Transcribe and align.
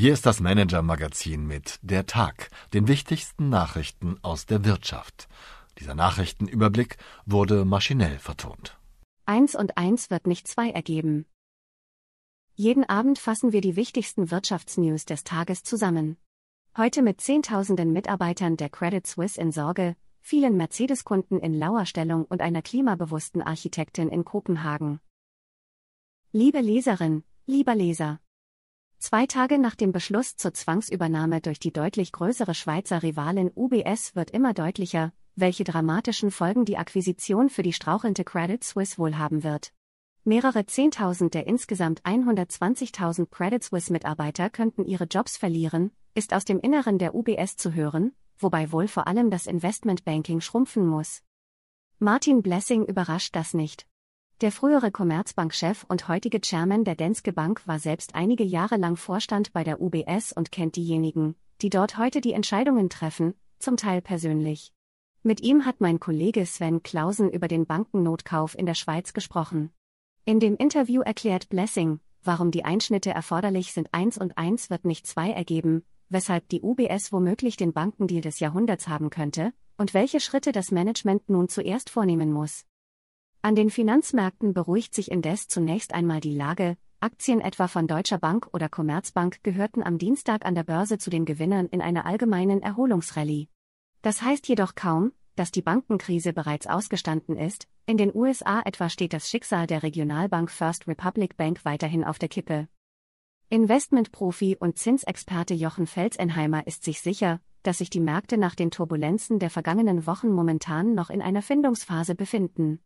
Hier 0.00 0.12
ist 0.12 0.26
das 0.26 0.38
Manager-Magazin 0.38 1.44
mit 1.44 1.80
Der 1.82 2.06
Tag, 2.06 2.50
den 2.72 2.86
wichtigsten 2.86 3.48
Nachrichten 3.48 4.16
aus 4.22 4.46
der 4.46 4.64
Wirtschaft. 4.64 5.26
Dieser 5.80 5.96
Nachrichtenüberblick 5.96 6.98
wurde 7.26 7.64
maschinell 7.64 8.20
vertont. 8.20 8.78
Eins 9.26 9.56
und 9.56 9.76
eins 9.76 10.08
wird 10.08 10.28
nicht 10.28 10.46
zwei 10.46 10.70
ergeben. 10.70 11.26
Jeden 12.54 12.88
Abend 12.88 13.18
fassen 13.18 13.50
wir 13.50 13.60
die 13.60 13.74
wichtigsten 13.74 14.30
Wirtschaftsnews 14.30 15.04
des 15.04 15.24
Tages 15.24 15.64
zusammen. 15.64 16.16
Heute 16.76 17.02
mit 17.02 17.20
Zehntausenden 17.20 17.92
Mitarbeitern 17.92 18.56
der 18.56 18.68
Credit 18.68 19.04
Suisse 19.04 19.40
in 19.40 19.50
Sorge, 19.50 19.96
vielen 20.20 20.56
Mercedes-Kunden 20.56 21.40
in 21.40 21.54
lauer 21.54 21.86
Stellung 21.86 22.24
und 22.24 22.40
einer 22.40 22.62
klimabewussten 22.62 23.42
Architektin 23.42 24.10
in 24.10 24.24
Kopenhagen. 24.24 25.00
Liebe 26.30 26.60
Leserin, 26.60 27.24
lieber 27.46 27.74
Leser. 27.74 28.20
Zwei 29.00 29.26
Tage 29.26 29.58
nach 29.58 29.76
dem 29.76 29.92
Beschluss 29.92 30.36
zur 30.36 30.52
Zwangsübernahme 30.52 31.40
durch 31.40 31.60
die 31.60 31.72
deutlich 31.72 32.10
größere 32.10 32.52
Schweizer 32.52 33.02
Rivalin 33.02 33.50
UBS 33.54 34.16
wird 34.16 34.32
immer 34.32 34.54
deutlicher, 34.54 35.12
welche 35.36 35.62
dramatischen 35.62 36.32
Folgen 36.32 36.64
die 36.64 36.76
Akquisition 36.76 37.48
für 37.48 37.62
die 37.62 37.72
strauchelnde 37.72 38.24
Credit 38.24 38.62
Suisse 38.62 38.98
wohl 38.98 39.16
haben 39.16 39.44
wird. 39.44 39.72
Mehrere 40.24 40.66
Zehntausend 40.66 41.32
der 41.32 41.46
insgesamt 41.46 42.02
120.000 42.02 43.30
Credit 43.30 43.62
Suisse 43.62 43.92
Mitarbeiter 43.92 44.50
könnten 44.50 44.84
ihre 44.84 45.04
Jobs 45.04 45.36
verlieren, 45.36 45.92
ist 46.14 46.34
aus 46.34 46.44
dem 46.44 46.58
Inneren 46.58 46.98
der 46.98 47.14
UBS 47.14 47.56
zu 47.56 47.74
hören, 47.74 48.16
wobei 48.36 48.72
wohl 48.72 48.88
vor 48.88 49.06
allem 49.06 49.30
das 49.30 49.46
Investmentbanking 49.46 50.40
schrumpfen 50.40 50.84
muss. 50.84 51.22
Martin 52.00 52.42
Blessing 52.42 52.84
überrascht 52.84 53.36
das 53.36 53.54
nicht. 53.54 53.86
Der 54.40 54.52
frühere 54.52 54.92
Commerzbank-Chef 54.92 55.84
und 55.88 56.06
heutige 56.06 56.40
Chairman 56.40 56.84
der 56.84 56.94
Danske 56.94 57.32
Bank 57.32 57.66
war 57.66 57.80
selbst 57.80 58.14
einige 58.14 58.44
Jahre 58.44 58.76
lang 58.76 58.94
Vorstand 58.94 59.52
bei 59.52 59.64
der 59.64 59.80
UBS 59.80 60.32
und 60.32 60.52
kennt 60.52 60.76
diejenigen, 60.76 61.34
die 61.60 61.70
dort 61.70 61.98
heute 61.98 62.20
die 62.20 62.34
Entscheidungen 62.34 62.88
treffen, 62.88 63.34
zum 63.58 63.76
Teil 63.76 64.00
persönlich. 64.00 64.72
Mit 65.24 65.40
ihm 65.40 65.66
hat 65.66 65.80
mein 65.80 65.98
Kollege 65.98 66.46
Sven 66.46 66.84
Clausen 66.84 67.32
über 67.32 67.48
den 67.48 67.66
Bankennotkauf 67.66 68.56
in 68.56 68.64
der 68.64 68.74
Schweiz 68.74 69.12
gesprochen. 69.12 69.72
In 70.24 70.38
dem 70.38 70.56
Interview 70.56 71.00
erklärt 71.00 71.48
Blessing, 71.48 71.98
warum 72.22 72.52
die 72.52 72.64
Einschnitte 72.64 73.10
erforderlich 73.10 73.72
sind. 73.72 73.88
Eins 73.90 74.18
und 74.18 74.38
eins 74.38 74.70
wird 74.70 74.84
nicht 74.84 75.08
zwei 75.08 75.32
ergeben, 75.32 75.82
weshalb 76.10 76.48
die 76.48 76.62
UBS 76.62 77.10
womöglich 77.10 77.56
den 77.56 77.72
Bankendeal 77.72 78.20
des 78.20 78.38
Jahrhunderts 78.38 78.86
haben 78.86 79.10
könnte, 79.10 79.52
und 79.78 79.94
welche 79.94 80.20
Schritte 80.20 80.52
das 80.52 80.70
Management 80.70 81.28
nun 81.28 81.48
zuerst 81.48 81.90
vornehmen 81.90 82.30
muss. 82.30 82.64
An 83.40 83.54
den 83.54 83.70
Finanzmärkten 83.70 84.52
beruhigt 84.52 84.94
sich 84.94 85.10
indes 85.10 85.48
zunächst 85.48 85.94
einmal 85.94 86.20
die 86.20 86.34
Lage, 86.34 86.76
Aktien 87.00 87.40
etwa 87.40 87.68
von 87.68 87.86
Deutscher 87.86 88.18
Bank 88.18 88.48
oder 88.52 88.68
Commerzbank 88.68 89.44
gehörten 89.44 89.84
am 89.84 89.98
Dienstag 89.98 90.44
an 90.44 90.56
der 90.56 90.64
Börse 90.64 90.98
zu 90.98 91.10
den 91.10 91.24
Gewinnern 91.24 91.66
in 91.66 91.80
einer 91.80 92.06
allgemeinen 92.06 92.60
Erholungsrallye. 92.60 93.48
Das 94.02 94.22
heißt 94.22 94.48
jedoch 94.48 94.74
kaum, 94.74 95.12
dass 95.36 95.52
die 95.52 95.62
Bankenkrise 95.62 96.32
bereits 96.32 96.66
ausgestanden 96.66 97.36
ist, 97.36 97.68
in 97.86 97.96
den 97.96 98.12
USA 98.12 98.60
etwa 98.64 98.88
steht 98.88 99.12
das 99.12 99.30
Schicksal 99.30 99.68
der 99.68 99.84
Regionalbank 99.84 100.50
First 100.50 100.88
Republic 100.88 101.36
Bank 101.36 101.64
weiterhin 101.64 102.02
auf 102.02 102.18
der 102.18 102.28
Kippe. 102.28 102.66
Investmentprofi 103.48 104.56
und 104.58 104.76
Zinsexperte 104.76 105.54
Jochen 105.54 105.86
Felsenheimer 105.86 106.66
ist 106.66 106.82
sich 106.82 107.00
sicher, 107.00 107.40
dass 107.62 107.78
sich 107.78 107.90
die 107.90 108.00
Märkte 108.00 108.36
nach 108.36 108.56
den 108.56 108.72
Turbulenzen 108.72 109.38
der 109.38 109.50
vergangenen 109.50 110.06
Wochen 110.06 110.32
momentan 110.32 110.94
noch 110.94 111.10
in 111.10 111.22
einer 111.22 111.42
Findungsphase 111.42 112.16
befinden. 112.16 112.80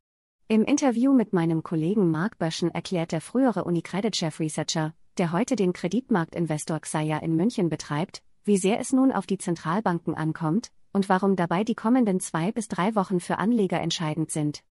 Im 0.52 0.66
Interview 0.66 1.14
mit 1.14 1.32
meinem 1.32 1.62
Kollegen 1.62 2.10
Mark 2.10 2.36
Böschen 2.36 2.70
erklärt 2.70 3.12
der 3.12 3.22
frühere 3.22 3.64
Unicredit-Chef 3.64 4.38
Researcher, 4.38 4.92
der 5.16 5.32
heute 5.32 5.56
den 5.56 5.72
Kreditmarktinvestor 5.72 6.78
Xaya 6.80 7.20
in 7.20 7.36
München 7.36 7.70
betreibt, 7.70 8.22
wie 8.44 8.58
sehr 8.58 8.78
es 8.78 8.92
nun 8.92 9.12
auf 9.12 9.26
die 9.26 9.38
Zentralbanken 9.38 10.14
ankommt 10.14 10.70
und 10.92 11.08
warum 11.08 11.36
dabei 11.36 11.64
die 11.64 11.74
kommenden 11.74 12.20
zwei 12.20 12.52
bis 12.52 12.68
drei 12.68 12.94
Wochen 12.94 13.18
für 13.18 13.38
Anleger 13.38 13.80
entscheidend 13.80 14.30
sind. 14.30 14.62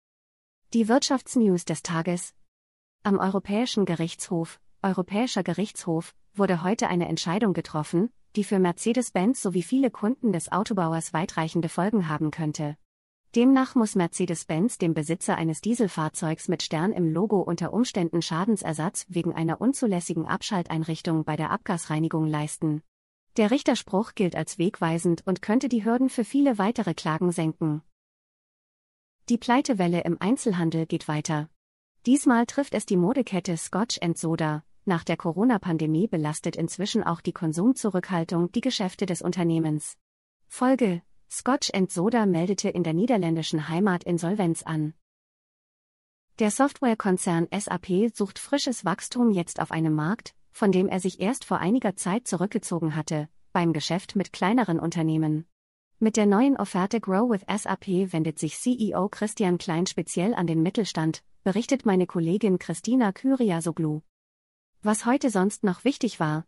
Die 0.76 0.88
Wirtschaftsnews 0.88 1.66
des 1.66 1.82
Tages. 1.82 2.36
Am 3.02 3.18
Europäischen 3.18 3.86
Gerichtshof, 3.86 4.60
Europäischer 4.84 5.42
Gerichtshof, 5.42 6.14
wurde 6.36 6.62
heute 6.62 6.90
eine 6.90 7.10
Entscheidung 7.10 7.54
getroffen, 7.54 8.12
die 8.36 8.44
für 8.44 8.60
Mercedes-Benz 8.60 9.42
sowie 9.42 9.64
viele 9.64 9.90
Kunden 9.90 10.32
des 10.32 10.52
Autobauers 10.52 11.12
weitreichende 11.12 11.70
Folgen 11.70 12.08
haben 12.08 12.30
könnte. 12.30 12.78
Demnach 13.34 13.76
muss 13.76 13.96
Mercedes-Benz 13.96 14.78
dem 14.78 14.94
Besitzer 14.94 15.38
eines 15.38 15.62
Dieselfahrzeugs 15.62 16.50
mit 16.50 16.64
Stern 16.64 16.92
im 16.92 17.14
Logo 17.14 17.40
unter 17.40 17.72
Umständen 17.72 18.22
Schadensersatz 18.22 19.06
wegen 19.08 19.34
einer 19.34 19.62
unzulässigen 19.62 20.26
Abschalteinrichtung 20.26 21.24
bei 21.24 21.38
der 21.38 21.50
Abgasreinigung 21.50 22.28
leisten. 22.28 22.84
Der 23.38 23.50
Richterspruch 23.50 24.16
gilt 24.16 24.36
als 24.36 24.58
wegweisend 24.58 25.26
und 25.26 25.42
könnte 25.42 25.70
die 25.70 25.86
Hürden 25.86 26.10
für 26.10 26.26
viele 26.26 26.58
weitere 26.58 26.94
Klagen 26.94 27.32
senken. 27.32 27.82
Die 29.30 29.38
Pleitewelle 29.38 30.02
im 30.02 30.18
Einzelhandel 30.20 30.86
geht 30.86 31.08
weiter. 31.08 31.48
Diesmal 32.06 32.46
trifft 32.46 32.74
es 32.74 32.86
die 32.86 32.98
Modekette 32.98 33.56
Scotch 33.56 33.98
Soda. 34.16 34.66
Nach 34.84 35.06
der 35.06 35.16
Corona-Pandemie 35.16 36.08
belastet 36.08 36.58
inzwischen 36.58 37.02
auch 37.02 37.22
die 37.22 37.32
Konsumzurückhaltung 37.32 38.52
die 38.52 38.62
Geschäfte 38.62 39.06
des 39.06 39.22
Unternehmens. 39.22 39.98
Folge 40.50 41.02
Scotch 41.34 41.72
Soda 41.88 42.26
meldete 42.26 42.68
in 42.68 42.84
der 42.84 42.94
niederländischen 42.94 43.70
Heimat 43.70 44.04
Insolvenz 44.04 44.64
an. 44.64 44.94
Der 46.40 46.52
Softwarekonzern 46.52 47.48
SAP 47.58 48.14
sucht 48.14 48.38
frisches 48.38 48.84
Wachstum 48.84 49.32
jetzt 49.32 49.62
auf 49.62 49.72
einem 49.72 49.96
Markt, 49.96 50.36
von 50.52 50.74
dem 50.74 50.90
er 50.90 51.00
sich 51.00 51.22
erst 51.22 51.46
vor 51.46 51.60
einiger 51.60 51.96
Zeit 51.96 52.28
zurückgezogen 52.28 52.98
hatte, 52.98 53.30
beim 53.54 53.72
Geschäft 53.72 54.18
mit 54.18 54.34
kleineren 54.34 54.78
Unternehmen. 54.78 55.46
Mit 56.00 56.18
der 56.18 56.26
neuen 56.26 56.58
Offerte 56.58 57.00
Grow 57.00 57.30
with 57.30 57.46
SAP 57.48 58.12
wendet 58.12 58.38
sich 58.38 58.58
CEO 58.58 59.08
Christian 59.08 59.58
Klein 59.58 59.86
speziell 59.86 60.34
an 60.34 60.48
den 60.48 60.62
Mittelstand, 60.62 61.24
berichtet 61.46 61.86
meine 61.86 62.08
Kollegin 62.08 62.60
Christina 62.60 63.14
Kyriasoglu. 63.14 64.02
Was 64.82 65.06
heute 65.06 65.30
sonst 65.30 65.64
noch 65.64 65.86
wichtig 65.86 66.20
war, 66.20 66.46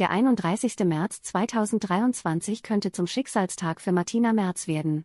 der 0.00 0.10
31. 0.10 0.78
März 0.86 1.20
2023 1.20 2.62
könnte 2.62 2.90
zum 2.90 3.06
Schicksalstag 3.06 3.82
für 3.82 3.92
Martina 3.92 4.32
Merz 4.32 4.66
werden. 4.66 5.04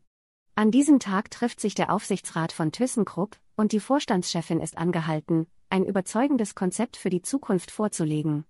An 0.56 0.72
diesem 0.72 1.00
Tag 1.02 1.30
trifft 1.32 1.60
sich 1.60 1.76
der 1.76 1.92
Aufsichtsrat 1.92 2.54
von 2.54 2.72
ThyssenKrupp 2.72 3.36
und 3.58 3.74
die 3.74 3.82
Vorstandschefin 3.82 4.62
ist 4.62 4.78
angehalten, 4.78 5.48
ein 5.70 5.84
überzeugendes 5.84 6.56
Konzept 6.56 6.96
für 6.96 7.10
die 7.10 7.22
Zukunft 7.22 7.72
vorzulegen. 7.72 8.46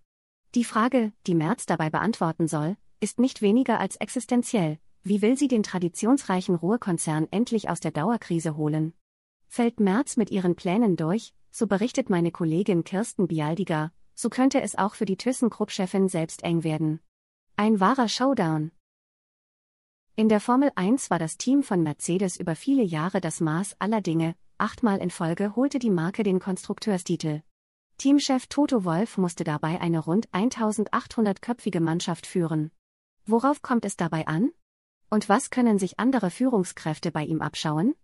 Die 0.54 0.64
Frage, 0.64 1.14
die 1.26 1.34
Merz 1.34 1.66
dabei 1.66 1.90
beantworten 1.90 2.48
soll, 2.48 2.78
ist 3.00 3.20
nicht 3.20 3.42
weniger 3.42 3.80
als 3.80 3.96
existenziell. 3.96 4.78
Wie 5.02 5.24
will 5.24 5.40
sie 5.40 5.48
den 5.48 5.64
traditionsreichen 5.64 6.54
Ruhrkonzern 6.54 7.28
endlich 7.32 7.70
aus 7.72 7.80
der 7.80 7.92
Dauerkrise 7.92 8.56
holen? 8.56 8.94
Fällt 9.48 9.80
Merz 9.80 10.16
mit 10.16 10.30
ihren 10.30 10.56
Plänen 10.56 10.96
durch, 10.96 11.34
so 11.50 11.66
berichtet 11.66 12.12
meine 12.12 12.30
Kollegin 12.30 12.84
Kirsten 12.84 13.28
Bialdiger, 13.28 13.92
so 14.16 14.30
könnte 14.30 14.62
es 14.62 14.76
auch 14.76 14.96
für 14.96 15.06
die 15.06 15.18
ThyssenKrupp-Chefin 15.18 16.10
selbst 16.10 16.44
eng 16.44 16.64
werden. 16.64 17.02
Ein 17.58 17.80
wahrer 17.80 18.10
Showdown. 18.10 18.72
In 20.16 20.30
der 20.30 20.40
Formel 20.40 20.72
1 20.76 21.10
war 21.10 21.20
das 21.20 21.38
Team 21.38 21.62
von 21.62 21.84
Mercedes 21.84 22.38
über 22.38 22.56
viele 22.56 22.84
Jahre 22.84 23.20
das 23.20 23.42
Maß 23.42 23.76
aller 23.80 24.02
Dinge, 24.02 24.36
achtmal 24.58 25.00
in 25.00 25.10
Folge 25.10 25.56
holte 25.58 25.78
die 25.78 25.90
Marke 25.90 26.24
den 26.24 26.40
Konstrukteurstitel. 26.40 27.44
Teamchef 27.98 28.48
Toto 28.48 28.84
Wolf 28.86 29.18
musste 29.18 29.44
dabei 29.44 29.80
eine 29.82 30.00
rund 30.00 30.30
1800-köpfige 30.30 31.82
Mannschaft 31.82 32.28
führen. 32.28 32.72
Worauf 33.26 33.62
kommt 33.62 33.86
es 33.86 33.98
dabei 33.98 34.28
an? 34.28 34.52
Und 35.10 35.30
was 35.30 35.50
können 35.50 35.80
sich 35.80 36.00
andere 36.00 36.30
Führungskräfte 36.30 37.12
bei 37.12 37.26
ihm 37.26 37.42
abschauen? 37.42 37.96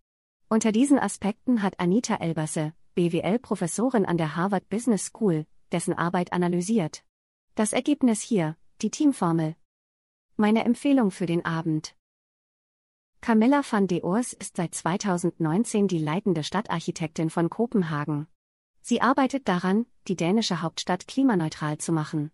Unter 0.49 0.71
diesen 0.71 0.99
Aspekten 0.99 1.61
hat 1.61 1.79
Anita 1.79 2.15
Elbasse, 2.15 2.73
BWL-Professorin 2.95 4.05
an 4.05 4.17
der 4.17 4.35
Harvard 4.35 4.67
Business 4.69 5.05
School, 5.05 5.45
dessen 5.71 5.93
Arbeit 5.93 6.33
analysiert. 6.33 7.03
Das 7.55 7.73
Ergebnis 7.73 8.21
hier, 8.21 8.57
die 8.81 8.89
Teamformel. 8.89 9.55
Meine 10.37 10.63
Empfehlung 10.63 11.11
für 11.11 11.25
den 11.25 11.45
Abend. 11.45 11.95
Camilla 13.21 13.61
van 13.69 13.85
de 13.85 14.01
Oors 14.03 14.33
ist 14.33 14.57
seit 14.57 14.73
2019 14.73 15.87
die 15.87 15.99
leitende 15.99 16.43
Stadtarchitektin 16.43 17.29
von 17.29 17.49
Kopenhagen. 17.49 18.27
Sie 18.81 19.01
arbeitet 19.01 19.47
daran, 19.47 19.85
die 20.07 20.15
dänische 20.15 20.63
Hauptstadt 20.63 21.07
klimaneutral 21.07 21.77
zu 21.77 21.91
machen. 21.91 22.31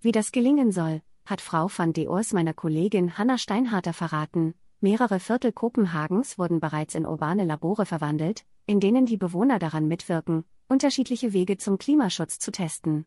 Wie 0.00 0.12
das 0.12 0.32
gelingen 0.32 0.72
soll, 0.72 1.00
hat 1.24 1.40
Frau 1.40 1.68
van 1.68 1.92
de 1.92 2.08
Oors 2.08 2.34
meiner 2.34 2.52
Kollegin 2.52 3.16
Hanna 3.16 3.38
Steinharter 3.38 3.94
verraten. 3.94 4.54
Mehrere 4.80 5.20
Viertel 5.20 5.52
Kopenhagens 5.52 6.38
wurden 6.38 6.60
bereits 6.60 6.94
in 6.94 7.06
urbane 7.06 7.44
Labore 7.44 7.86
verwandelt, 7.86 8.44
in 8.66 8.78
denen 8.78 9.06
die 9.06 9.16
Bewohner 9.16 9.58
daran 9.58 9.88
mitwirken, 9.88 10.44
unterschiedliche 10.68 11.32
Wege 11.32 11.58
zum 11.58 11.78
Klimaschutz 11.78 12.38
zu 12.38 12.52
testen. 12.52 13.06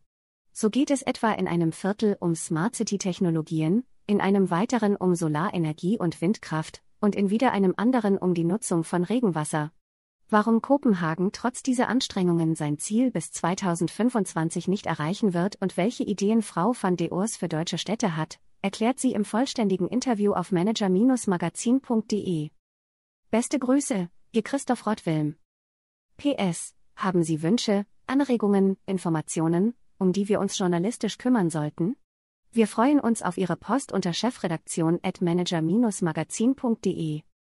So 0.51 0.69
geht 0.69 0.91
es 0.91 1.01
etwa 1.01 1.31
in 1.31 1.47
einem 1.47 1.71
Viertel 1.71 2.17
um 2.19 2.35
Smart 2.35 2.75
City-Technologien, 2.75 3.85
in 4.07 4.21
einem 4.21 4.49
weiteren 4.49 4.95
um 4.95 5.15
Solarenergie 5.15 5.97
und 5.97 6.21
Windkraft 6.21 6.81
und 6.99 7.15
in 7.15 7.29
wieder 7.29 7.51
einem 7.51 7.73
anderen 7.77 8.17
um 8.17 8.33
die 8.33 8.43
Nutzung 8.43 8.83
von 8.83 9.03
Regenwasser. 9.03 9.71
Warum 10.31 10.61
Kopenhagen 10.61 11.31
trotz 11.31 11.63
dieser 11.63 11.87
Anstrengungen 11.87 12.53
sein 12.55 12.77
Ziel 12.77 13.09
bis 13.09 13.31
2025 13.31 14.67
nicht 14.67 14.85
erreichen 14.85 15.33
wird 15.33 15.55
und 15.59 15.75
welche 15.75 16.03
Ideen 16.03 16.43
Frau 16.43 16.73
van 16.79 16.97
de 16.97 17.11
Oors 17.11 17.35
für 17.35 17.49
deutsche 17.49 17.79
Städte 17.79 18.15
hat, 18.15 18.39
erklärt 18.61 18.99
sie 18.99 19.13
im 19.13 19.25
vollständigen 19.25 19.87
Interview 19.87 20.33
auf 20.33 20.51
manager-magazin.de. 20.51 22.51
Beste 23.31 23.59
Grüße, 23.59 24.09
Ihr 24.31 24.43
Christoph 24.43 24.85
Rottwilm. 24.85 25.35
PS. 26.17 26.75
Haben 26.99 27.23
Sie 27.23 27.41
Wünsche, 27.41 27.85
Anregungen, 28.07 28.75
Informationen, 28.85 29.73
um 29.99 30.11
die 30.11 30.27
wir 30.27 30.41
uns 30.41 30.57
journalistisch 30.57 31.17
kümmern 31.17 31.49
sollten? 31.49 31.95
Wir 32.51 32.67
freuen 32.67 32.99
uns 32.99 33.21
auf 33.21 33.37
Ihre 33.37 33.55
Post 33.55 33.93
unter 33.93 34.11
chefredaktion 34.11 34.99
at 35.01 35.21
manager-magazin.de. 35.21 37.21